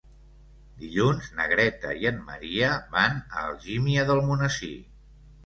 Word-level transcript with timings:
Dilluns 0.77 1.27
na 1.39 1.45
Greta 1.51 1.91
i 2.05 2.07
en 2.13 2.17
Maria 2.31 2.71
van 2.97 3.21
a 3.21 3.45
Algímia 3.51 4.09
d'Almonesir. 4.11 4.73